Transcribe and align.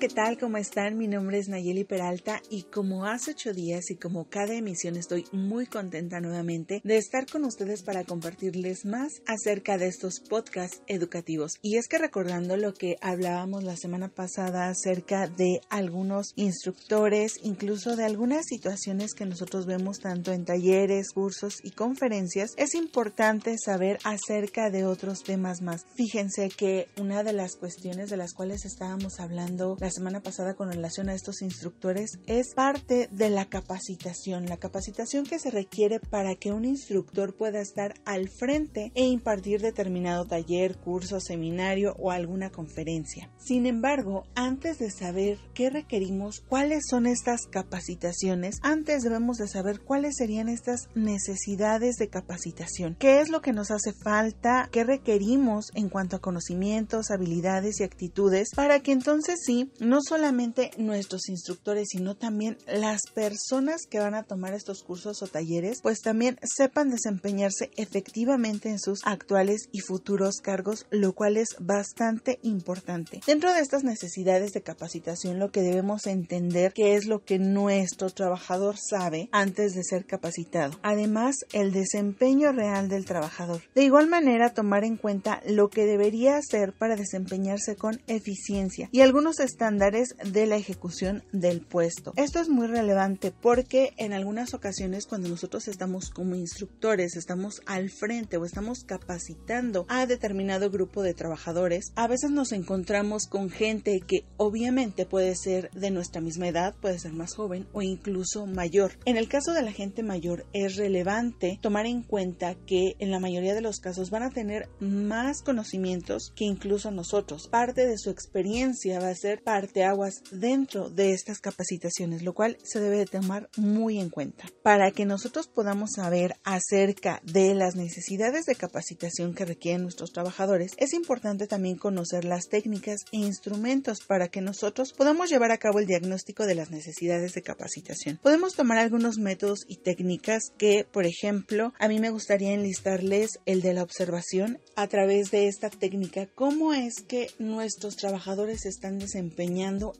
¿qué 0.00 0.08
tal? 0.08 0.38
¿Cómo 0.38 0.56
están? 0.56 0.96
Mi 0.96 1.08
nombre 1.08 1.38
es 1.38 1.50
Nayeli 1.50 1.84
Peralta 1.84 2.40
y 2.48 2.62
como 2.62 3.04
hace 3.04 3.32
ocho 3.32 3.52
días 3.52 3.90
y 3.90 3.96
como 3.96 4.30
cada 4.30 4.54
emisión 4.54 4.96
estoy 4.96 5.26
muy 5.30 5.66
contenta 5.66 6.20
nuevamente 6.20 6.80
de 6.82 6.96
estar 6.96 7.26
con 7.26 7.44
ustedes 7.44 7.82
para 7.82 8.04
compartirles 8.04 8.86
más 8.86 9.20
acerca 9.26 9.76
de 9.76 9.88
estos 9.88 10.20
podcasts 10.20 10.80
educativos. 10.86 11.58
Y 11.60 11.76
es 11.76 11.86
que 11.86 11.98
recordando 11.98 12.56
lo 12.56 12.72
que 12.72 12.96
hablábamos 13.02 13.62
la 13.62 13.76
semana 13.76 14.08
pasada 14.08 14.70
acerca 14.70 15.26
de 15.26 15.60
algunos 15.68 16.32
instructores, 16.34 17.34
incluso 17.42 17.94
de 17.94 18.06
algunas 18.06 18.46
situaciones 18.46 19.12
que 19.12 19.26
nosotros 19.26 19.66
vemos 19.66 19.98
tanto 19.98 20.32
en 20.32 20.46
talleres, 20.46 21.10
cursos 21.12 21.56
y 21.62 21.72
conferencias, 21.72 22.52
es 22.56 22.74
importante 22.74 23.56
saber 23.62 23.98
acerca 24.04 24.70
de 24.70 24.86
otros 24.86 25.24
temas 25.24 25.60
más. 25.60 25.84
Fíjense 25.94 26.48
que 26.48 26.86
una 26.98 27.22
de 27.22 27.34
las 27.34 27.56
cuestiones 27.56 28.08
de 28.08 28.16
las 28.16 28.32
cuales 28.32 28.64
estábamos 28.64 29.20
hablando 29.20 29.76
la 29.78 29.89
semana 29.90 30.20
pasada 30.22 30.54
con 30.54 30.70
relación 30.70 31.08
a 31.08 31.14
estos 31.14 31.42
instructores 31.42 32.18
es 32.26 32.54
parte 32.54 33.08
de 33.10 33.30
la 33.30 33.46
capacitación, 33.46 34.46
la 34.46 34.56
capacitación 34.56 35.24
que 35.24 35.38
se 35.38 35.50
requiere 35.50 36.00
para 36.00 36.34
que 36.34 36.52
un 36.52 36.64
instructor 36.64 37.34
pueda 37.34 37.60
estar 37.60 37.94
al 38.04 38.28
frente 38.28 38.92
e 38.94 39.04
impartir 39.04 39.60
determinado 39.60 40.24
taller, 40.24 40.76
curso, 40.76 41.20
seminario 41.20 41.94
o 41.98 42.10
alguna 42.10 42.50
conferencia. 42.50 43.30
Sin 43.38 43.66
embargo, 43.66 44.24
antes 44.34 44.78
de 44.78 44.90
saber 44.90 45.38
qué 45.54 45.70
requerimos, 45.70 46.40
cuáles 46.40 46.84
son 46.88 47.06
estas 47.06 47.46
capacitaciones, 47.46 48.56
antes 48.62 49.02
debemos 49.02 49.38
de 49.38 49.48
saber 49.48 49.80
cuáles 49.80 50.16
serían 50.16 50.48
estas 50.48 50.88
necesidades 50.94 51.96
de 51.96 52.08
capacitación, 52.08 52.96
qué 52.98 53.20
es 53.20 53.28
lo 53.28 53.40
que 53.40 53.52
nos 53.52 53.70
hace 53.70 53.92
falta, 53.92 54.68
qué 54.72 54.84
requerimos 54.84 55.70
en 55.74 55.88
cuanto 55.88 56.16
a 56.16 56.20
conocimientos, 56.20 57.10
habilidades 57.10 57.80
y 57.80 57.84
actitudes 57.84 58.50
para 58.54 58.80
que 58.80 58.92
entonces 58.92 59.40
sí 59.44 59.72
no 59.80 60.00
solamente 60.02 60.70
nuestros 60.78 61.28
instructores, 61.28 61.88
sino 61.90 62.16
también 62.16 62.58
las 62.66 63.02
personas 63.14 63.86
que 63.88 63.98
van 63.98 64.14
a 64.14 64.22
tomar 64.22 64.54
estos 64.54 64.82
cursos 64.82 65.22
o 65.22 65.26
talleres, 65.26 65.80
pues 65.82 66.00
también 66.00 66.38
sepan 66.42 66.90
desempeñarse 66.90 67.70
efectivamente 67.76 68.68
en 68.68 68.78
sus 68.78 69.00
actuales 69.04 69.68
y 69.72 69.80
futuros 69.80 70.36
cargos, 70.42 70.86
lo 70.90 71.14
cual 71.14 71.36
es 71.36 71.56
bastante 71.58 72.38
importante. 72.42 73.20
Dentro 73.26 73.52
de 73.52 73.60
estas 73.60 73.84
necesidades 73.84 74.52
de 74.52 74.62
capacitación, 74.62 75.38
lo 75.38 75.50
que 75.50 75.62
debemos 75.62 76.06
entender 76.06 76.72
que 76.72 76.96
es 76.96 77.06
lo 77.06 77.24
que 77.24 77.38
nuestro 77.38 78.10
trabajador 78.10 78.76
sabe 78.78 79.28
antes 79.32 79.74
de 79.74 79.84
ser 79.84 80.04
capacitado. 80.06 80.78
Además, 80.82 81.36
el 81.52 81.72
desempeño 81.72 82.52
real 82.52 82.88
del 82.88 83.04
trabajador. 83.04 83.62
De 83.74 83.84
igual 83.84 84.08
manera, 84.08 84.54
tomar 84.54 84.84
en 84.84 84.96
cuenta 84.96 85.42
lo 85.46 85.68
que 85.68 85.86
debería 85.86 86.36
hacer 86.36 86.72
para 86.72 86.96
desempeñarse 86.96 87.76
con 87.76 88.00
eficiencia 88.06 88.88
y 88.92 89.00
algunos 89.00 89.40
estándares 89.70 90.16
de 90.24 90.46
la 90.46 90.56
ejecución 90.56 91.22
del 91.30 91.60
puesto. 91.60 92.12
Esto 92.16 92.40
es 92.40 92.48
muy 92.48 92.66
relevante 92.66 93.30
porque 93.30 93.92
en 93.98 94.12
algunas 94.12 94.52
ocasiones 94.52 95.06
cuando 95.06 95.28
nosotros 95.28 95.68
estamos 95.68 96.10
como 96.10 96.34
instructores, 96.34 97.14
estamos 97.14 97.62
al 97.66 97.88
frente 97.88 98.36
o 98.36 98.44
estamos 98.44 98.82
capacitando 98.82 99.86
a 99.88 100.06
determinado 100.06 100.70
grupo 100.70 101.04
de 101.04 101.14
trabajadores, 101.14 101.92
a 101.94 102.08
veces 102.08 102.32
nos 102.32 102.50
encontramos 102.50 103.28
con 103.28 103.48
gente 103.48 104.00
que 104.00 104.24
obviamente 104.38 105.06
puede 105.06 105.36
ser 105.36 105.70
de 105.70 105.92
nuestra 105.92 106.20
misma 106.20 106.48
edad, 106.48 106.74
puede 106.80 106.98
ser 106.98 107.12
más 107.12 107.36
joven 107.36 107.68
o 107.72 107.80
incluso 107.80 108.46
mayor. 108.46 108.98
En 109.04 109.16
el 109.16 109.28
caso 109.28 109.52
de 109.52 109.62
la 109.62 109.70
gente 109.70 110.02
mayor 110.02 110.46
es 110.52 110.74
relevante 110.74 111.60
tomar 111.62 111.86
en 111.86 112.02
cuenta 112.02 112.56
que 112.66 112.96
en 112.98 113.12
la 113.12 113.20
mayoría 113.20 113.54
de 113.54 113.60
los 113.60 113.78
casos 113.78 114.10
van 114.10 114.24
a 114.24 114.30
tener 114.30 114.68
más 114.80 115.42
conocimientos 115.42 116.32
que 116.34 116.44
incluso 116.44 116.90
nosotros. 116.90 117.46
Parte 117.46 117.86
de 117.86 117.98
su 117.98 118.10
experiencia 118.10 118.98
va 118.98 119.10
a 119.10 119.14
ser 119.14 119.44
parteaguas 119.60 120.22
dentro 120.30 120.88
de 120.88 121.12
estas 121.12 121.38
capacitaciones, 121.38 122.22
lo 122.22 122.32
cual 122.32 122.56
se 122.62 122.80
debe 122.80 122.96
de 122.96 123.04
tomar 123.04 123.50
muy 123.58 123.98
en 124.00 124.08
cuenta. 124.08 124.46
Para 124.62 124.90
que 124.90 125.04
nosotros 125.04 125.48
podamos 125.48 125.90
saber 125.96 126.36
acerca 126.44 127.20
de 127.24 127.52
las 127.54 127.76
necesidades 127.76 128.46
de 128.46 128.54
capacitación 128.54 129.34
que 129.34 129.44
requieren 129.44 129.82
nuestros 129.82 130.12
trabajadores, 130.12 130.72
es 130.78 130.94
importante 130.94 131.46
también 131.46 131.76
conocer 131.76 132.24
las 132.24 132.48
técnicas 132.48 133.00
e 133.12 133.18
instrumentos 133.18 133.98
para 134.00 134.28
que 134.28 134.40
nosotros 134.40 134.94
podamos 134.94 135.28
llevar 135.28 135.50
a 135.50 135.58
cabo 135.58 135.78
el 135.78 135.86
diagnóstico 135.86 136.46
de 136.46 136.54
las 136.54 136.70
necesidades 136.70 137.34
de 137.34 137.42
capacitación. 137.42 138.18
Podemos 138.22 138.54
tomar 138.54 138.78
algunos 138.78 139.18
métodos 139.18 139.66
y 139.68 139.76
técnicas 139.76 140.44
que, 140.56 140.86
por 140.90 141.04
ejemplo, 141.04 141.74
a 141.78 141.88
mí 141.88 142.00
me 142.00 142.08
gustaría 142.08 142.54
enlistarles 142.54 143.40
el 143.44 143.60
de 143.60 143.74
la 143.74 143.82
observación 143.82 144.58
a 144.74 144.86
través 144.86 145.30
de 145.30 145.48
esta 145.48 145.68
técnica, 145.68 146.26
cómo 146.34 146.72
es 146.72 147.02
que 147.06 147.26
nuestros 147.38 147.96
trabajadores 147.96 148.64
están 148.64 148.98
desempeñando 148.98 149.39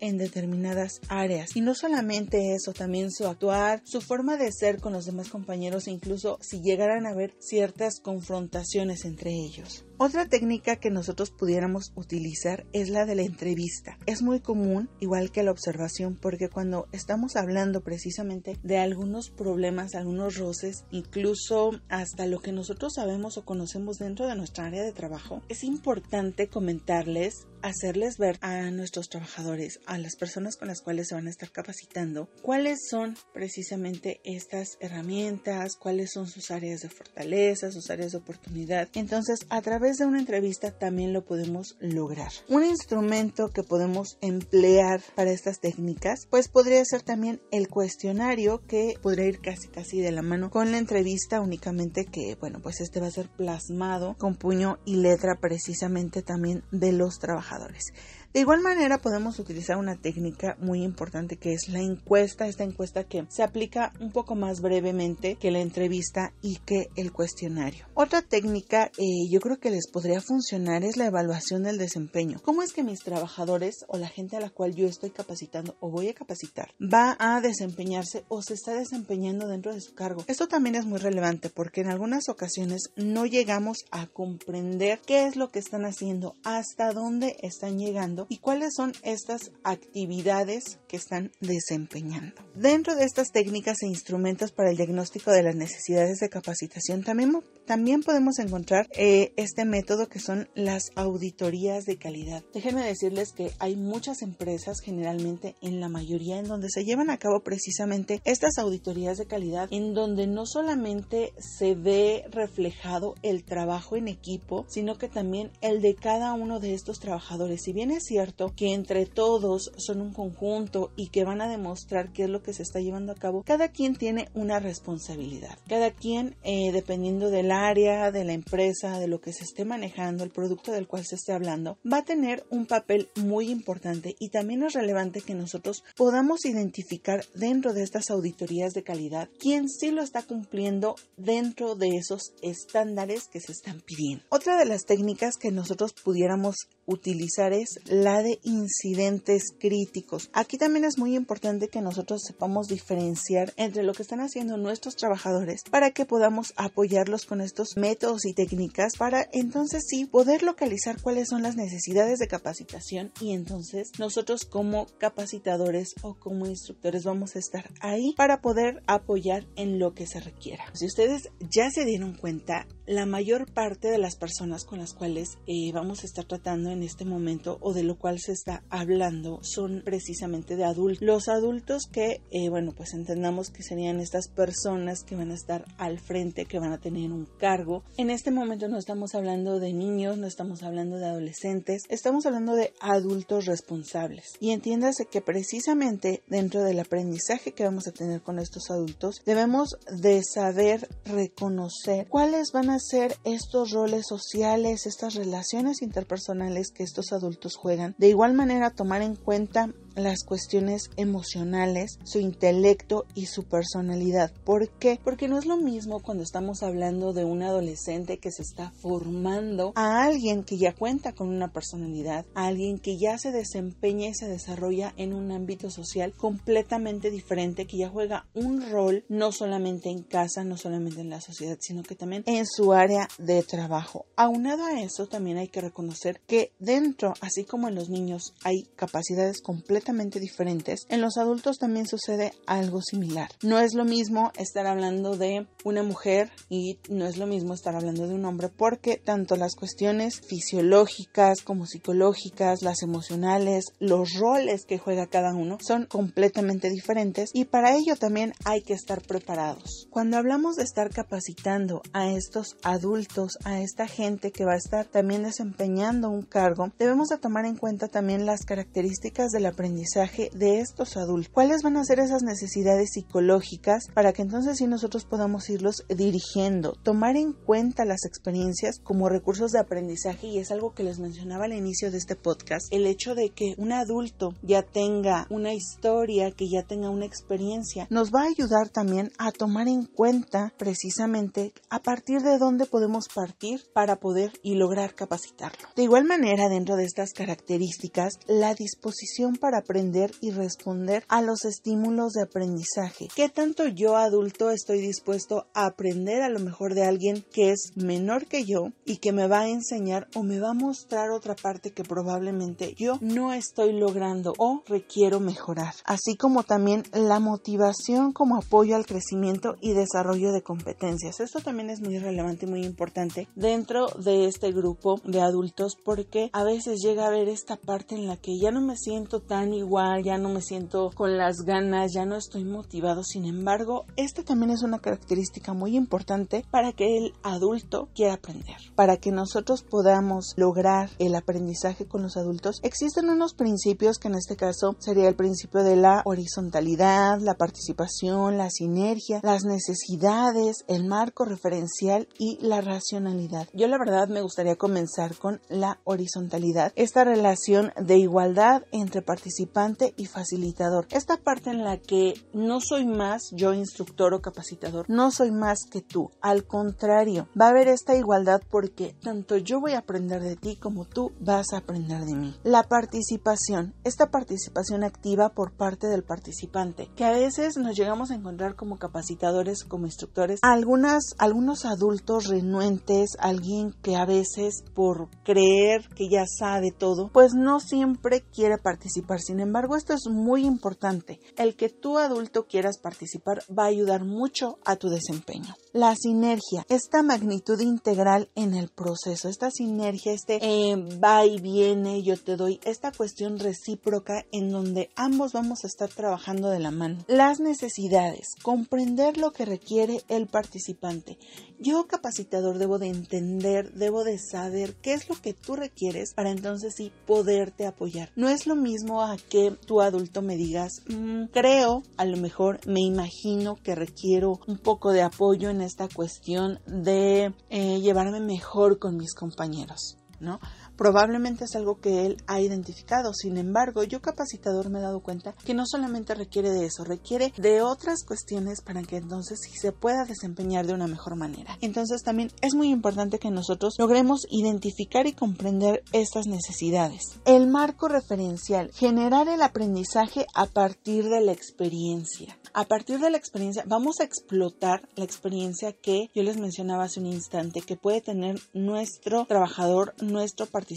en 0.00 0.18
determinadas 0.18 1.00
áreas. 1.08 1.56
Y 1.56 1.60
no 1.60 1.74
solamente 1.74 2.54
eso, 2.54 2.72
también 2.72 3.10
su 3.10 3.26
actuar, 3.26 3.82
su 3.84 4.00
forma 4.00 4.36
de 4.36 4.52
ser 4.52 4.80
con 4.80 4.92
los 4.92 5.06
demás 5.06 5.28
compañeros 5.28 5.86
e 5.86 5.92
incluso 5.92 6.38
si 6.40 6.60
llegaran 6.60 7.06
a 7.06 7.10
haber 7.10 7.34
ciertas 7.40 8.00
confrontaciones 8.00 9.04
entre 9.04 9.32
ellos. 9.32 9.84
Otra 10.02 10.26
técnica 10.26 10.76
que 10.76 10.88
nosotros 10.88 11.30
pudiéramos 11.30 11.92
utilizar 11.94 12.64
es 12.72 12.88
la 12.88 13.04
de 13.04 13.16
la 13.16 13.20
entrevista. 13.20 13.98
Es 14.06 14.22
muy 14.22 14.40
común, 14.40 14.88
igual 14.98 15.30
que 15.30 15.42
la 15.42 15.50
observación, 15.50 16.16
porque 16.16 16.48
cuando 16.48 16.88
estamos 16.90 17.36
hablando 17.36 17.82
precisamente 17.82 18.58
de 18.62 18.78
algunos 18.78 19.28
problemas, 19.28 19.94
algunos 19.94 20.38
roces, 20.38 20.86
incluso 20.90 21.72
hasta 21.90 22.24
lo 22.24 22.40
que 22.40 22.50
nosotros 22.50 22.94
sabemos 22.94 23.36
o 23.36 23.44
conocemos 23.44 23.98
dentro 23.98 24.26
de 24.26 24.36
nuestra 24.36 24.64
área 24.64 24.82
de 24.82 24.92
trabajo, 24.92 25.42
es 25.50 25.64
importante 25.64 26.48
comentarles 26.48 27.46
hacerles 27.62 28.16
ver 28.18 28.38
a 28.40 28.70
nuestros 28.70 29.08
trabajadores, 29.08 29.80
a 29.86 29.98
las 29.98 30.16
personas 30.16 30.56
con 30.56 30.68
las 30.68 30.80
cuales 30.80 31.08
se 31.08 31.14
van 31.14 31.26
a 31.26 31.30
estar 31.30 31.50
capacitando, 31.50 32.28
cuáles 32.42 32.88
son 32.88 33.16
precisamente 33.32 34.20
estas 34.24 34.76
herramientas, 34.80 35.76
cuáles 35.76 36.12
son 36.12 36.26
sus 36.26 36.50
áreas 36.50 36.80
de 36.80 36.88
fortaleza, 36.88 37.70
sus 37.70 37.90
áreas 37.90 38.12
de 38.12 38.18
oportunidad. 38.18 38.88
Entonces, 38.94 39.40
a 39.48 39.60
través 39.62 39.89
de 39.98 40.06
una 40.06 40.18
entrevista 40.18 40.70
también 40.70 41.12
lo 41.12 41.24
podemos 41.24 41.76
lograr. 41.80 42.30
Un 42.48 42.64
instrumento 42.64 43.48
que 43.48 43.62
podemos 43.62 44.18
emplear 44.20 45.00
para 45.14 45.30
estas 45.30 45.60
técnicas, 45.60 46.26
pues 46.30 46.48
podría 46.48 46.84
ser 46.84 47.02
también 47.02 47.40
el 47.50 47.68
cuestionario 47.68 48.62
que 48.66 48.94
podría 49.02 49.26
ir 49.26 49.40
casi 49.40 49.68
casi 49.68 50.00
de 50.00 50.12
la 50.12 50.22
mano 50.22 50.50
con 50.50 50.70
la 50.70 50.78
entrevista 50.78 51.40
únicamente 51.40 52.04
que, 52.04 52.36
bueno, 52.40 52.60
pues 52.62 52.80
este 52.80 53.00
va 53.00 53.08
a 53.08 53.12
ser 53.12 53.28
plasmado 53.28 54.16
con 54.18 54.36
puño 54.36 54.78
y 54.84 54.96
letra 54.96 55.38
precisamente 55.40 56.22
también 56.22 56.62
de 56.70 56.92
los 56.92 57.18
trabajadores 57.18 57.92
de 58.32 58.38
igual 58.38 58.60
manera 58.60 58.98
podemos 58.98 59.40
utilizar 59.40 59.76
una 59.76 59.96
técnica 59.96 60.56
muy 60.60 60.84
importante 60.84 61.36
que 61.36 61.52
es 61.52 61.68
la 61.68 61.80
encuesta, 61.80 62.46
esta 62.46 62.62
encuesta 62.62 63.02
que 63.02 63.26
se 63.28 63.42
aplica 63.42 63.92
un 63.98 64.12
poco 64.12 64.36
más 64.36 64.60
brevemente 64.60 65.34
que 65.34 65.50
la 65.50 65.58
entrevista 65.58 66.32
y 66.40 66.58
que 66.58 66.90
el 66.94 67.12
cuestionario. 67.12 67.86
Otra 67.94 68.22
técnica 68.22 68.92
eh, 68.98 69.28
yo 69.28 69.40
creo 69.40 69.58
que 69.58 69.72
les 69.72 69.90
podría 69.90 70.20
funcionar 70.20 70.84
es 70.84 70.96
la 70.96 71.06
evaluación 71.06 71.64
del 71.64 71.76
desempeño. 71.76 72.38
¿Cómo 72.44 72.62
es 72.62 72.72
que 72.72 72.84
mis 72.84 73.00
trabajadores 73.00 73.84
o 73.88 73.98
la 73.98 74.08
gente 74.08 74.36
a 74.36 74.40
la 74.40 74.50
cual 74.50 74.76
yo 74.76 74.86
estoy 74.86 75.10
capacitando 75.10 75.76
o 75.80 75.90
voy 75.90 76.08
a 76.08 76.14
capacitar 76.14 76.70
va 76.80 77.16
a 77.18 77.40
desempeñarse 77.40 78.24
o 78.28 78.42
se 78.42 78.54
está 78.54 78.74
desempeñando 78.74 79.48
dentro 79.48 79.74
de 79.74 79.80
su 79.80 79.94
cargo? 79.94 80.24
Esto 80.28 80.46
también 80.46 80.76
es 80.76 80.86
muy 80.86 81.00
relevante 81.00 81.50
porque 81.50 81.80
en 81.80 81.88
algunas 81.88 82.28
ocasiones 82.28 82.90
no 82.94 83.26
llegamos 83.26 83.78
a 83.90 84.06
comprender 84.06 85.00
qué 85.04 85.26
es 85.26 85.34
lo 85.34 85.50
que 85.50 85.58
están 85.58 85.84
haciendo, 85.84 86.36
hasta 86.44 86.92
dónde 86.92 87.36
están 87.42 87.78
llegando 87.78 88.19
y 88.28 88.38
cuáles 88.38 88.74
son 88.76 88.92
estas 89.02 89.52
actividades 89.62 90.78
que 90.88 90.96
están 90.96 91.32
desempeñando. 91.40 92.42
Dentro 92.54 92.94
de 92.94 93.04
estas 93.04 93.30
técnicas 93.30 93.82
e 93.82 93.86
instrumentos 93.86 94.52
para 94.52 94.70
el 94.70 94.76
diagnóstico 94.76 95.30
de 95.30 95.42
las 95.42 95.56
necesidades 95.56 96.18
de 96.18 96.28
capacitación 96.28 97.02
también, 97.02 97.32
también 97.70 98.02
podemos 98.02 98.40
encontrar 98.40 98.88
eh, 98.98 99.32
este 99.36 99.64
método 99.64 100.08
que 100.08 100.18
son 100.18 100.48
las 100.56 100.90
auditorías 100.96 101.84
de 101.84 101.98
calidad. 101.98 102.42
Déjenme 102.52 102.84
decirles 102.84 103.32
que 103.32 103.52
hay 103.60 103.76
muchas 103.76 104.22
empresas, 104.22 104.80
generalmente 104.80 105.54
en 105.62 105.78
la 105.78 105.88
mayoría, 105.88 106.40
en 106.40 106.48
donde 106.48 106.68
se 106.68 106.82
llevan 106.82 107.10
a 107.10 107.18
cabo 107.18 107.44
precisamente 107.44 108.22
estas 108.24 108.58
auditorías 108.58 109.18
de 109.18 109.26
calidad, 109.26 109.68
en 109.70 109.94
donde 109.94 110.26
no 110.26 110.46
solamente 110.46 111.32
se 111.38 111.76
ve 111.76 112.24
reflejado 112.32 113.14
el 113.22 113.44
trabajo 113.44 113.94
en 113.94 114.08
equipo, 114.08 114.66
sino 114.68 114.98
que 114.98 115.06
también 115.06 115.52
el 115.60 115.80
de 115.80 115.94
cada 115.94 116.32
uno 116.32 116.58
de 116.58 116.74
estos 116.74 116.98
trabajadores. 116.98 117.62
Si 117.62 117.72
bien 117.72 117.92
es 117.92 118.02
cierto 118.02 118.52
que 118.56 118.74
entre 118.74 119.06
todos 119.06 119.70
son 119.76 120.00
un 120.00 120.12
conjunto 120.12 120.90
y 120.96 121.10
que 121.10 121.22
van 121.22 121.40
a 121.40 121.48
demostrar 121.48 122.10
qué 122.12 122.24
es 122.24 122.30
lo 122.30 122.42
que 122.42 122.52
se 122.52 122.64
está 122.64 122.80
llevando 122.80 123.12
a 123.12 123.14
cabo, 123.14 123.44
cada 123.44 123.68
quien 123.68 123.94
tiene 123.94 124.28
una 124.34 124.58
responsabilidad. 124.58 125.56
Cada 125.68 125.92
quien, 125.92 126.34
eh, 126.42 126.72
dependiendo 126.72 127.30
del 127.30 127.52
área, 127.66 128.10
de 128.10 128.24
la 128.24 128.32
empresa, 128.32 128.98
de 128.98 129.08
lo 129.08 129.20
que 129.20 129.32
se 129.32 129.44
esté 129.44 129.64
manejando, 129.64 130.24
el 130.24 130.30
producto 130.30 130.72
del 130.72 130.86
cual 130.86 131.04
se 131.04 131.16
esté 131.16 131.32
hablando, 131.32 131.78
va 131.90 131.98
a 131.98 132.04
tener 132.04 132.44
un 132.50 132.66
papel 132.66 133.08
muy 133.16 133.50
importante 133.50 134.16
y 134.18 134.30
también 134.30 134.62
es 134.62 134.74
relevante 134.74 135.20
que 135.20 135.34
nosotros 135.34 135.84
podamos 135.96 136.44
identificar 136.44 137.24
dentro 137.34 137.72
de 137.72 137.82
estas 137.82 138.10
auditorías 138.10 138.72
de 138.72 138.82
calidad 138.82 139.28
quién 139.38 139.68
sí 139.68 139.90
lo 139.90 140.02
está 140.02 140.22
cumpliendo 140.22 140.96
dentro 141.16 141.74
de 141.74 141.96
esos 141.96 142.32
estándares 142.42 143.28
que 143.28 143.40
se 143.40 143.52
están 143.52 143.80
pidiendo. 143.80 144.24
Otra 144.28 144.56
de 144.58 144.66
las 144.66 144.84
técnicas 144.84 145.36
que 145.36 145.50
nosotros 145.50 145.92
pudiéramos 145.92 146.68
utilizar 146.90 147.52
es 147.52 147.80
la 147.86 148.22
de 148.22 148.40
incidentes 148.42 149.54
críticos. 149.58 150.30
Aquí 150.32 150.58
también 150.58 150.84
es 150.84 150.98
muy 150.98 151.14
importante 151.14 151.68
que 151.68 151.80
nosotros 151.80 152.22
sepamos 152.26 152.66
diferenciar 152.66 153.52
entre 153.56 153.82
lo 153.82 153.92
que 153.92 154.02
están 154.02 154.20
haciendo 154.20 154.56
nuestros 154.56 154.96
trabajadores 154.96 155.62
para 155.70 155.92
que 155.92 156.04
podamos 156.04 156.52
apoyarlos 156.56 157.26
con 157.26 157.40
estos 157.40 157.76
métodos 157.76 158.26
y 158.26 158.34
técnicas 158.34 158.96
para 158.96 159.28
entonces 159.32 159.84
sí 159.86 160.06
poder 160.06 160.42
localizar 160.42 161.00
cuáles 161.00 161.28
son 161.28 161.42
las 161.42 161.56
necesidades 161.56 162.18
de 162.18 162.28
capacitación 162.28 163.12
y 163.20 163.32
entonces 163.32 163.92
nosotros 163.98 164.44
como 164.44 164.86
capacitadores 164.98 165.94
o 166.02 166.14
como 166.14 166.46
instructores 166.46 167.04
vamos 167.04 167.36
a 167.36 167.38
estar 167.38 167.70
ahí 167.80 168.14
para 168.16 168.40
poder 168.40 168.82
apoyar 168.86 169.46
en 169.56 169.78
lo 169.78 169.94
que 169.94 170.06
se 170.06 170.20
requiera. 170.20 170.64
Si 170.74 170.86
ustedes 170.86 171.30
ya 171.40 171.70
se 171.70 171.84
dieron 171.84 172.14
cuenta, 172.14 172.66
la 172.90 173.06
mayor 173.06 173.46
parte 173.46 173.86
de 173.86 173.98
las 173.98 174.16
personas 174.16 174.64
con 174.64 174.80
las 174.80 174.94
cuales 174.94 175.38
eh, 175.46 175.70
vamos 175.72 176.02
a 176.02 176.06
estar 176.06 176.24
tratando 176.24 176.70
en 176.70 176.82
este 176.82 177.04
momento 177.04 177.56
o 177.60 177.72
de 177.72 177.84
lo 177.84 177.96
cual 177.96 178.18
se 178.18 178.32
está 178.32 178.64
hablando 178.68 179.38
son 179.42 179.82
precisamente 179.84 180.56
de 180.56 180.64
adultos. 180.64 181.00
Los 181.00 181.28
adultos 181.28 181.84
que, 181.86 182.20
eh, 182.32 182.48
bueno, 182.48 182.72
pues 182.76 182.92
entendamos 182.94 183.50
que 183.50 183.62
serían 183.62 184.00
estas 184.00 184.26
personas 184.26 185.04
que 185.04 185.14
van 185.14 185.30
a 185.30 185.34
estar 185.34 185.66
al 185.78 186.00
frente, 186.00 186.46
que 186.46 186.58
van 186.58 186.72
a 186.72 186.80
tener 186.80 187.12
un 187.12 187.28
cargo. 187.38 187.84
En 187.96 188.10
este 188.10 188.32
momento 188.32 188.66
no 188.66 188.76
estamos 188.76 189.14
hablando 189.14 189.60
de 189.60 189.72
niños, 189.72 190.18
no 190.18 190.26
estamos 190.26 190.64
hablando 190.64 190.96
de 190.96 191.06
adolescentes, 191.06 191.82
estamos 191.90 192.26
hablando 192.26 192.56
de 192.56 192.72
adultos 192.80 193.46
responsables. 193.46 194.32
Y 194.40 194.50
entiéndase 194.50 195.06
que 195.06 195.20
precisamente 195.20 196.24
dentro 196.26 196.64
del 196.64 196.80
aprendizaje 196.80 197.52
que 197.52 197.62
vamos 197.62 197.86
a 197.86 197.92
tener 197.92 198.20
con 198.20 198.40
estos 198.40 198.68
adultos, 198.68 199.22
debemos 199.24 199.76
de 199.96 200.22
saber 200.24 200.88
reconocer 201.04 202.08
cuáles 202.08 202.50
van 202.50 202.70
a 202.70 202.79
ser 202.80 203.16
estos 203.24 203.70
roles 203.70 204.06
sociales, 204.06 204.86
estas 204.86 205.14
relaciones 205.14 205.82
interpersonales 205.82 206.70
que 206.70 206.82
estos 206.82 207.12
adultos 207.12 207.56
juegan. 207.56 207.94
De 207.98 208.08
igual 208.08 208.34
manera, 208.34 208.70
tomar 208.70 209.02
en 209.02 209.16
cuenta 209.16 209.70
las 210.02 210.24
cuestiones 210.24 210.90
emocionales, 210.96 211.98
su 212.04 212.20
intelecto 212.20 213.04
y 213.14 213.26
su 213.26 213.44
personalidad. 213.44 214.32
¿Por 214.44 214.68
qué? 214.68 214.98
Porque 215.02 215.28
no 215.28 215.38
es 215.38 215.46
lo 215.46 215.56
mismo 215.56 216.00
cuando 216.00 216.22
estamos 216.22 216.62
hablando 216.62 217.12
de 217.12 217.24
un 217.24 217.42
adolescente 217.42 218.18
que 218.18 218.30
se 218.30 218.42
está 218.42 218.72
formando 218.80 219.72
a 219.74 220.02
alguien 220.02 220.44
que 220.44 220.58
ya 220.58 220.74
cuenta 220.74 221.12
con 221.12 221.28
una 221.28 221.52
personalidad, 221.52 222.24
a 222.34 222.46
alguien 222.46 222.78
que 222.78 222.96
ya 222.98 223.18
se 223.18 223.32
desempeña 223.32 224.08
y 224.08 224.14
se 224.14 224.28
desarrolla 224.28 224.94
en 224.96 225.12
un 225.12 225.30
ámbito 225.32 225.70
social 225.70 226.12
completamente 226.16 227.10
diferente, 227.10 227.66
que 227.66 227.78
ya 227.78 227.88
juega 227.88 228.26
un 228.34 228.70
rol 228.70 229.04
no 229.08 229.32
solamente 229.32 229.90
en 229.90 230.02
casa, 230.02 230.44
no 230.44 230.56
solamente 230.56 231.00
en 231.00 231.10
la 231.10 231.20
sociedad, 231.20 231.58
sino 231.60 231.82
que 231.82 231.94
también 231.94 232.22
en 232.26 232.46
su 232.46 232.72
área 232.72 233.08
de 233.18 233.42
trabajo. 233.42 234.06
Aunado 234.16 234.64
a 234.64 234.80
eso, 234.80 235.06
también 235.06 235.38
hay 235.38 235.48
que 235.48 235.60
reconocer 235.60 236.20
que 236.26 236.52
dentro, 236.58 237.14
así 237.20 237.44
como 237.44 237.68
en 237.68 237.74
los 237.74 237.88
niños, 237.88 238.34
hay 238.44 238.64
capacidades 238.76 239.40
completamente 239.40 239.89
diferentes, 239.98 240.86
en 240.88 241.00
los 241.00 241.16
adultos 241.16 241.58
también 241.58 241.86
sucede 241.86 242.32
algo 242.46 242.80
similar. 242.80 243.28
No 243.42 243.58
es 243.58 243.74
lo 243.74 243.84
mismo 243.84 244.30
estar 244.36 244.66
hablando 244.66 245.16
de 245.16 245.46
una 245.64 245.82
mujer 245.82 246.30
y 246.48 246.78
no 246.88 247.06
es 247.06 247.16
lo 247.16 247.26
mismo 247.26 247.54
estar 247.54 247.74
hablando 247.74 248.06
de 248.06 248.14
un 248.14 248.24
hombre 248.24 248.48
porque 248.48 248.96
tanto 248.96 249.36
las 249.36 249.54
cuestiones 249.56 250.20
fisiológicas 250.20 251.42
como 251.42 251.66
psicológicas, 251.66 252.62
las 252.62 252.82
emocionales, 252.82 253.64
los 253.78 254.14
roles 254.14 254.64
que 254.64 254.78
juega 254.78 255.06
cada 255.06 255.34
uno 255.34 255.58
son 255.60 255.86
completamente 255.86 256.70
diferentes 256.70 257.30
y 257.32 257.46
para 257.46 257.74
ello 257.74 257.96
también 257.96 258.32
hay 258.44 258.62
que 258.62 258.74
estar 258.74 259.02
preparados. 259.02 259.88
Cuando 259.90 260.16
hablamos 260.16 260.56
de 260.56 260.64
estar 260.64 260.90
capacitando 260.90 261.82
a 261.92 262.10
estos 262.10 262.56
adultos, 262.62 263.38
a 263.44 263.60
esta 263.60 263.88
gente 263.88 264.30
que 264.30 264.44
va 264.44 264.52
a 264.52 264.58
estar 264.58 264.86
también 264.86 265.24
desempeñando 265.24 266.10
un 266.10 266.22
cargo, 266.22 266.70
debemos 266.78 267.08
de 267.08 267.18
tomar 267.18 267.44
en 267.44 267.56
cuenta 267.56 267.88
también 267.88 268.24
las 268.24 268.44
características 268.44 269.32
del 269.32 269.46
aprendizaje 269.46 269.69
de 269.74 270.60
estos 270.60 270.96
adultos. 270.96 271.32
¿Cuáles 271.32 271.62
van 271.62 271.76
a 271.76 271.84
ser 271.84 272.00
esas 272.00 272.22
necesidades 272.22 272.90
psicológicas 272.92 273.86
para 273.94 274.12
que 274.12 274.22
entonces 274.22 274.58
sí 274.58 274.66
nosotros 274.66 275.04
podamos 275.04 275.48
irlos 275.48 275.84
dirigiendo? 275.88 276.72
Tomar 276.82 277.16
en 277.16 277.32
cuenta 277.32 277.84
las 277.84 278.04
experiencias 278.04 278.80
como 278.82 279.08
recursos 279.08 279.52
de 279.52 279.60
aprendizaje 279.60 280.26
y 280.26 280.38
es 280.38 280.50
algo 280.50 280.74
que 280.74 280.82
les 280.82 280.98
mencionaba 280.98 281.44
al 281.44 281.52
inicio 281.52 281.90
de 281.90 281.98
este 281.98 282.16
podcast. 282.16 282.66
El 282.72 282.86
hecho 282.86 283.14
de 283.14 283.30
que 283.30 283.54
un 283.58 283.72
adulto 283.72 284.34
ya 284.42 284.62
tenga 284.62 285.26
una 285.30 285.54
historia, 285.54 286.32
que 286.32 286.48
ya 286.48 286.62
tenga 286.62 286.90
una 286.90 287.06
experiencia, 287.06 287.86
nos 287.90 288.10
va 288.10 288.22
a 288.22 288.28
ayudar 288.28 288.70
también 288.70 289.12
a 289.18 289.30
tomar 289.30 289.68
en 289.68 289.84
cuenta 289.84 290.52
precisamente 290.58 291.52
a 291.68 291.80
partir 291.80 292.22
de 292.22 292.38
dónde 292.38 292.66
podemos 292.66 293.06
partir 293.08 293.60
para 293.72 293.96
poder 293.96 294.32
y 294.42 294.54
lograr 294.54 294.94
capacitarlo. 294.94 295.68
De 295.76 295.84
igual 295.84 296.04
manera, 296.04 296.48
dentro 296.48 296.76
de 296.76 296.84
estas 296.84 297.12
características, 297.12 298.14
la 298.26 298.54
disposición 298.54 299.36
para 299.36 299.59
aprender 299.60 300.12
y 300.20 300.30
responder 300.30 301.04
a 301.08 301.22
los 301.22 301.44
estímulos 301.44 302.12
de 302.12 302.22
aprendizaje. 302.22 303.08
¿Qué 303.14 303.28
tanto 303.28 303.66
yo 303.66 303.96
adulto 303.96 304.50
estoy 304.50 304.80
dispuesto 304.80 305.46
a 305.54 305.66
aprender 305.66 306.22
a 306.22 306.28
lo 306.28 306.40
mejor 306.40 306.74
de 306.74 306.84
alguien 306.84 307.24
que 307.32 307.50
es 307.50 307.72
menor 307.76 308.26
que 308.26 308.44
yo 308.44 308.72
y 308.84 308.96
que 308.96 309.12
me 309.12 309.26
va 309.26 309.40
a 309.40 309.48
enseñar 309.48 310.08
o 310.14 310.22
me 310.22 310.40
va 310.40 310.50
a 310.50 310.54
mostrar 310.54 311.10
otra 311.10 311.34
parte 311.34 311.72
que 311.72 311.84
probablemente 311.84 312.74
yo 312.76 312.98
no 313.00 313.32
estoy 313.32 313.72
logrando 313.72 314.32
o 314.38 314.62
requiero 314.66 315.20
mejorar? 315.20 315.74
Así 315.84 316.16
como 316.16 316.42
también 316.42 316.82
la 316.92 317.20
motivación 317.20 318.12
como 318.12 318.36
apoyo 318.36 318.76
al 318.76 318.86
crecimiento 318.86 319.56
y 319.60 319.72
desarrollo 319.72 320.32
de 320.32 320.42
competencias. 320.42 321.20
Esto 321.20 321.40
también 321.40 321.70
es 321.70 321.80
muy 321.80 321.98
relevante 321.98 322.46
y 322.46 322.48
muy 322.48 322.64
importante 322.64 323.28
dentro 323.34 323.86
de 323.88 324.26
este 324.26 324.52
grupo 324.52 325.00
de 325.04 325.20
adultos 325.20 325.76
porque 325.82 326.30
a 326.32 326.44
veces 326.44 326.78
llega 326.82 327.04
a 327.04 327.08
haber 327.08 327.28
esta 327.28 327.56
parte 327.56 327.94
en 327.94 328.06
la 328.06 328.16
que 328.16 328.32
ya 328.40 328.50
no 328.50 328.60
me 328.60 328.76
siento 328.76 329.20
tan 329.20 329.49
igual, 329.52 330.02
ya 330.04 330.18
no 330.18 330.28
me 330.28 330.42
siento 330.42 330.90
con 330.94 331.16
las 331.16 331.38
ganas, 331.46 331.92
ya 331.94 332.04
no 332.04 332.16
estoy 332.16 332.44
motivado. 332.44 333.02
Sin 333.02 333.24
embargo, 333.24 333.84
esta 333.96 334.22
también 334.22 334.50
es 334.50 334.62
una 334.62 334.78
característica 334.78 335.52
muy 335.52 335.76
importante 335.76 336.44
para 336.50 336.72
que 336.72 336.98
el 336.98 337.12
adulto 337.22 337.88
quiera 337.94 338.14
aprender. 338.14 338.56
Para 338.74 338.96
que 338.96 339.10
nosotros 339.10 339.62
podamos 339.62 340.34
lograr 340.36 340.90
el 340.98 341.14
aprendizaje 341.14 341.86
con 341.86 342.02
los 342.02 342.16
adultos, 342.16 342.60
existen 342.62 343.08
unos 343.08 343.34
principios 343.34 343.98
que 343.98 344.08
en 344.08 344.14
este 344.14 344.36
caso 344.36 344.76
sería 344.78 345.08
el 345.08 345.16
principio 345.16 345.62
de 345.62 345.76
la 345.76 346.02
horizontalidad, 346.04 347.18
la 347.20 347.34
participación, 347.34 348.36
la 348.36 348.50
sinergia, 348.50 349.20
las 349.22 349.44
necesidades, 349.44 350.64
el 350.68 350.86
marco 350.86 351.24
referencial 351.24 352.08
y 352.18 352.38
la 352.40 352.60
racionalidad. 352.60 353.48
Yo 353.54 353.68
la 353.68 353.78
verdad 353.78 354.08
me 354.08 354.22
gustaría 354.22 354.56
comenzar 354.56 355.16
con 355.16 355.40
la 355.48 355.80
horizontalidad, 355.84 356.72
esta 356.76 357.04
relación 357.04 357.72
de 357.80 357.98
igualdad 357.98 358.62
entre 358.72 359.02
participación 359.02 359.39
participante 359.46 359.94
y 359.96 360.06
facilitador. 360.06 360.86
Esta 360.90 361.16
parte 361.16 361.50
en 361.50 361.64
la 361.64 361.78
que 361.78 362.14
no 362.32 362.60
soy 362.60 362.84
más 362.84 363.30
yo 363.32 363.54
instructor 363.54 364.12
o 364.12 364.20
capacitador, 364.20 364.84
no 364.88 365.10
soy 365.10 365.30
más 365.30 365.60
que 365.70 365.80
tú. 365.80 366.10
Al 366.20 366.44
contrario, 366.44 367.28
va 367.40 367.46
a 367.46 367.50
haber 367.50 367.68
esta 367.68 367.96
igualdad 367.96 368.42
porque 368.50 368.94
tanto 369.02 369.36
yo 369.36 369.60
voy 369.60 369.72
a 369.72 369.78
aprender 369.78 370.22
de 370.22 370.36
ti 370.36 370.56
como 370.56 370.84
tú 370.84 371.12
vas 371.20 371.52
a 371.52 371.58
aprender 371.58 372.04
de 372.04 372.14
mí. 372.14 372.36
La 372.42 372.64
participación, 372.64 373.74
esta 373.84 374.10
participación 374.10 374.84
activa 374.84 375.30
por 375.30 375.52
parte 375.52 375.86
del 375.86 376.02
participante, 376.02 376.90
que 376.96 377.04
a 377.04 377.12
veces 377.12 377.56
nos 377.56 377.76
llegamos 377.76 378.10
a 378.10 378.14
encontrar 378.14 378.56
como 378.56 378.78
capacitadores, 378.78 379.64
como 379.64 379.86
instructores, 379.86 380.40
algunas, 380.42 381.14
algunos 381.18 381.64
adultos 381.64 382.26
renuentes, 382.26 383.16
alguien 383.18 383.74
que 383.82 383.96
a 383.96 384.04
veces 384.04 384.64
por 384.74 385.08
creer 385.24 385.88
que 385.94 386.08
ya 386.10 386.24
sabe 386.26 386.72
todo, 386.72 387.10
pues 387.12 387.32
no 387.34 387.60
siempre 387.60 388.22
quiere 388.34 388.58
participar 388.58 389.20
sin 389.30 389.38
embargo, 389.38 389.76
esto 389.76 389.94
es 389.94 390.08
muy 390.10 390.44
importante. 390.44 391.20
El 391.36 391.54
que 391.54 391.68
tú 391.68 391.98
adulto 391.98 392.48
quieras 392.48 392.78
participar 392.78 393.44
va 393.48 393.62
a 393.62 393.68
ayudar 393.68 394.04
mucho 394.04 394.58
a 394.64 394.74
tu 394.74 394.88
desempeño. 394.88 395.54
La 395.72 395.94
sinergia, 395.94 396.66
esta 396.68 397.04
magnitud 397.04 397.60
integral 397.60 398.28
en 398.34 398.54
el 398.54 398.70
proceso, 398.70 399.28
esta 399.28 399.52
sinergia, 399.52 400.12
este 400.12 400.40
eh, 400.42 400.74
va 400.98 401.24
y 401.26 401.38
viene, 401.38 402.02
yo 402.02 402.16
te 402.16 402.34
doy, 402.34 402.58
esta 402.64 402.90
cuestión 402.90 403.38
recíproca 403.38 404.26
en 404.32 404.50
donde 404.50 404.90
ambos 404.96 405.32
vamos 405.32 405.62
a 405.62 405.68
estar 405.68 405.90
trabajando 405.90 406.50
de 406.50 406.58
la 406.58 406.72
mano. 406.72 406.98
Las 407.06 407.38
necesidades, 407.38 408.30
comprender 408.42 409.16
lo 409.16 409.30
que 409.30 409.44
requiere 409.44 410.02
el 410.08 410.26
participante. 410.26 411.18
Yo 411.60 411.86
capacitador 411.86 412.58
debo 412.58 412.78
de 412.78 412.88
entender, 412.88 413.72
debo 413.74 414.02
de 414.02 414.18
saber 414.18 414.74
qué 414.82 414.94
es 414.94 415.08
lo 415.08 415.14
que 415.14 415.34
tú 415.34 415.54
requieres 415.54 416.14
para 416.14 416.30
entonces 416.30 416.74
sí 416.74 416.90
poderte 417.06 417.66
apoyar. 417.66 418.10
No 418.16 418.28
es 418.28 418.46
lo 418.46 418.56
mismo 418.56 419.02
a 419.02 419.16
que 419.28 419.50
tu 419.50 419.80
adulto 419.80 420.22
me 420.22 420.36
digas, 420.36 420.82
mm, 420.88 421.24
creo, 421.32 421.82
a 421.96 422.04
lo 422.04 422.16
mejor 422.16 422.60
me 422.66 422.80
imagino 422.80 423.56
que 423.56 423.74
requiero 423.74 424.40
un 424.46 424.58
poco 424.58 424.92
de 424.92 425.02
apoyo 425.02 425.50
en 425.50 425.60
esta 425.60 425.88
cuestión 425.88 426.60
de 426.66 427.34
eh, 427.50 427.80
llevarme 427.80 428.20
mejor 428.20 428.78
con 428.78 428.96
mis 428.96 429.14
compañeros, 429.14 429.98
¿no? 430.20 430.40
Probablemente 430.80 431.44
es 431.44 431.56
algo 431.56 431.78
que 431.78 432.06
él 432.06 432.16
ha 432.26 432.40
identificado. 432.40 433.12
Sin 433.12 433.36
embargo, 433.36 433.84
yo 433.84 434.00
capacitador 434.00 434.70
me 434.70 434.78
he 434.78 434.82
dado 434.82 435.00
cuenta 435.00 435.34
que 435.44 435.52
no 435.52 435.66
solamente 435.66 436.14
requiere 436.14 436.48
de 436.48 436.64
eso, 436.64 436.84
requiere 436.84 437.34
de 437.36 437.60
otras 437.60 438.02
cuestiones 438.02 438.62
para 438.62 438.82
que 438.82 438.96
entonces 438.96 439.40
se 439.60 439.72
pueda 439.72 440.06
desempeñar 440.06 440.66
de 440.66 440.72
una 440.72 440.86
mejor 440.86 441.16
manera. 441.16 441.58
Entonces 441.60 442.02
también 442.02 442.32
es 442.40 442.54
muy 442.54 442.70
importante 442.70 443.18
que 443.18 443.30
nosotros 443.30 443.74
logremos 443.78 444.22
identificar 444.30 445.06
y 445.06 445.12
comprender 445.12 445.82
estas 445.92 446.26
necesidades. 446.26 447.02
El 447.26 447.48
marco 447.48 447.88
referencial, 447.88 448.70
generar 448.72 449.28
el 449.28 449.42
aprendizaje 449.42 450.24
a 450.34 450.46
partir 450.46 451.10
de 451.10 451.20
la 451.20 451.32
experiencia. 451.32 452.38
A 452.54 452.64
partir 452.64 453.00
de 453.00 453.10
la 453.10 453.18
experiencia, 453.18 453.64
vamos 453.66 454.00
a 454.00 454.04
explotar 454.04 454.88
la 454.96 455.04
experiencia 455.04 455.72
que 455.72 456.10
yo 456.14 456.22
les 456.22 456.38
mencionaba 456.38 456.84
hace 456.84 457.00
un 457.00 457.06
instante, 457.06 457.60
que 457.60 457.76
puede 457.76 458.00
tener 458.00 458.40
nuestro 458.54 459.26
trabajador, 459.26 459.94
nuestro 460.00 460.46
participante, 460.46 460.69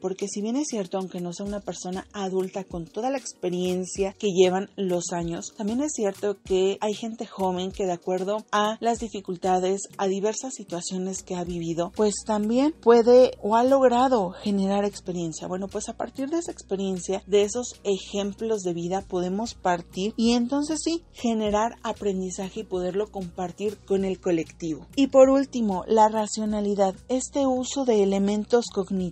porque 0.00 0.28
si 0.28 0.40
bien 0.40 0.56
es 0.56 0.68
cierto, 0.68 0.98
aunque 0.98 1.20
no 1.20 1.32
sea 1.32 1.46
una 1.46 1.60
persona 1.60 2.06
adulta 2.12 2.64
con 2.64 2.86
toda 2.86 3.10
la 3.10 3.18
experiencia 3.18 4.14
que 4.18 4.32
llevan 4.32 4.70
los 4.76 5.12
años, 5.12 5.52
también 5.56 5.80
es 5.80 5.92
cierto 5.94 6.36
que 6.44 6.78
hay 6.80 6.94
gente 6.94 7.26
joven 7.26 7.72
que 7.72 7.86
de 7.86 7.92
acuerdo 7.92 8.44
a 8.52 8.76
las 8.80 8.98
dificultades, 8.98 9.82
a 9.98 10.06
diversas 10.06 10.54
situaciones 10.54 11.22
que 11.22 11.34
ha 11.34 11.44
vivido, 11.44 11.92
pues 11.96 12.14
también 12.26 12.74
puede 12.80 13.32
o 13.42 13.56
ha 13.56 13.64
logrado 13.64 14.30
generar 14.30 14.84
experiencia. 14.84 15.48
Bueno, 15.48 15.68
pues 15.68 15.88
a 15.88 15.96
partir 15.96 16.28
de 16.28 16.38
esa 16.38 16.52
experiencia, 16.52 17.22
de 17.26 17.42
esos 17.42 17.80
ejemplos 17.84 18.62
de 18.62 18.74
vida, 18.74 19.02
podemos 19.02 19.54
partir 19.54 20.14
y 20.16 20.32
entonces 20.32 20.80
sí, 20.82 21.02
generar 21.12 21.76
aprendizaje 21.82 22.60
y 22.60 22.64
poderlo 22.64 23.08
compartir 23.08 23.78
con 23.86 24.04
el 24.04 24.20
colectivo. 24.20 24.86
Y 24.96 25.08
por 25.08 25.28
último, 25.30 25.84
la 25.86 26.08
racionalidad, 26.08 26.94
este 27.08 27.46
uso 27.46 27.84
de 27.84 28.02
elementos 28.02 28.66
cognitivos, 28.72 29.05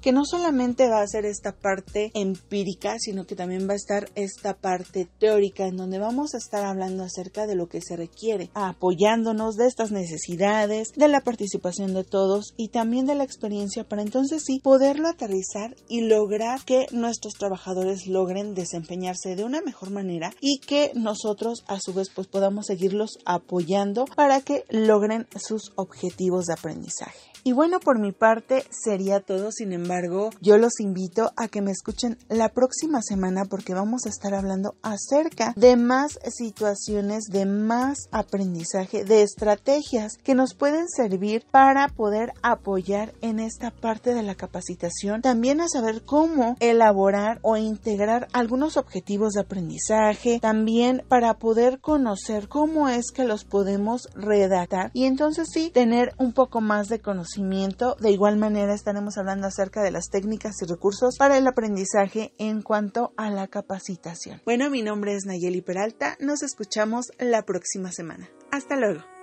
que 0.00 0.12
no 0.12 0.24
solamente 0.24 0.88
va 0.88 1.00
a 1.00 1.06
ser 1.06 1.24
esta 1.24 1.52
parte 1.52 2.10
empírica, 2.14 2.96
sino 2.98 3.26
que 3.26 3.36
también 3.36 3.68
va 3.68 3.74
a 3.74 3.76
estar 3.76 4.10
esta 4.14 4.54
parte 4.54 5.08
teórica, 5.18 5.66
en 5.66 5.76
donde 5.76 5.98
vamos 5.98 6.34
a 6.34 6.38
estar 6.38 6.64
hablando 6.64 7.04
acerca 7.04 7.46
de 7.46 7.54
lo 7.54 7.68
que 7.68 7.80
se 7.80 7.96
requiere, 7.96 8.50
apoyándonos 8.54 9.56
de 9.56 9.66
estas 9.66 9.90
necesidades, 9.90 10.88
de 10.96 11.08
la 11.08 11.20
participación 11.20 11.94
de 11.94 12.04
todos 12.04 12.54
y 12.56 12.68
también 12.68 13.06
de 13.06 13.14
la 13.14 13.24
experiencia 13.24 13.84
para 13.84 14.02
entonces 14.02 14.42
sí 14.44 14.60
poderlo 14.62 15.08
aterrizar 15.08 15.76
y 15.88 16.02
lograr 16.02 16.64
que 16.64 16.86
nuestros 16.90 17.34
trabajadores 17.34 18.06
logren 18.06 18.54
desempeñarse 18.54 19.36
de 19.36 19.44
una 19.44 19.60
mejor 19.60 19.90
manera 19.90 20.32
y 20.40 20.58
que 20.60 20.92
nosotros 20.94 21.64
a 21.66 21.80
su 21.80 21.92
vez 21.94 22.10
pues 22.14 22.26
podamos 22.26 22.66
seguirlos 22.66 23.18
apoyando 23.24 24.04
para 24.16 24.40
que 24.40 24.64
logren 24.70 25.26
sus 25.36 25.72
objetivos 25.76 26.46
de 26.46 26.54
aprendizaje. 26.54 27.27
Y 27.44 27.52
bueno, 27.52 27.80
por 27.80 27.98
mi 27.98 28.12
parte 28.12 28.64
sería 28.70 29.20
todo. 29.20 29.52
Sin 29.52 29.72
embargo, 29.72 30.30
yo 30.40 30.58
los 30.58 30.80
invito 30.80 31.32
a 31.36 31.48
que 31.48 31.62
me 31.62 31.70
escuchen 31.70 32.18
la 32.28 32.50
próxima 32.50 33.00
semana 33.02 33.44
porque 33.44 33.74
vamos 33.74 34.06
a 34.06 34.10
estar 34.10 34.34
hablando 34.34 34.74
acerca 34.82 35.52
de 35.56 35.76
más 35.76 36.18
situaciones, 36.30 37.24
de 37.24 37.46
más 37.46 38.08
aprendizaje, 38.10 39.04
de 39.04 39.22
estrategias 39.22 40.18
que 40.22 40.34
nos 40.34 40.54
pueden 40.54 40.88
servir 40.88 41.44
para 41.50 41.88
poder 41.88 42.32
apoyar 42.42 43.14
en 43.20 43.38
esta 43.38 43.70
parte 43.70 44.14
de 44.14 44.22
la 44.22 44.34
capacitación. 44.34 45.22
También 45.22 45.60
a 45.60 45.68
saber 45.68 46.02
cómo 46.04 46.56
elaborar 46.60 47.38
o 47.42 47.56
integrar 47.56 48.28
algunos 48.32 48.76
objetivos 48.76 49.32
de 49.32 49.40
aprendizaje. 49.40 50.38
También 50.40 51.02
para 51.08 51.34
poder 51.34 51.80
conocer 51.80 52.48
cómo 52.48 52.88
es 52.88 53.10
que 53.12 53.24
los 53.24 53.44
podemos 53.44 54.08
redactar 54.14 54.90
y 54.92 55.04
entonces 55.04 55.48
sí 55.52 55.70
tener 55.70 56.14
un 56.18 56.32
poco 56.32 56.60
más 56.60 56.88
de 56.88 57.00
conocimiento 57.28 57.96
de 58.00 58.10
igual 58.10 58.36
manera 58.38 58.74
estaremos 58.74 59.18
hablando 59.18 59.46
acerca 59.46 59.82
de 59.82 59.90
las 59.90 60.08
técnicas 60.10 60.62
y 60.62 60.66
recursos 60.66 61.16
para 61.18 61.36
el 61.36 61.46
aprendizaje 61.46 62.32
en 62.38 62.62
cuanto 62.62 63.12
a 63.16 63.30
la 63.30 63.48
capacitación. 63.48 64.40
Bueno, 64.44 64.70
mi 64.70 64.82
nombre 64.82 65.14
es 65.14 65.26
Nayeli 65.26 65.60
Peralta. 65.60 66.16
Nos 66.20 66.42
escuchamos 66.42 67.06
la 67.18 67.42
próxima 67.42 67.92
semana. 67.92 68.28
Hasta 68.50 68.76
luego. 68.76 69.17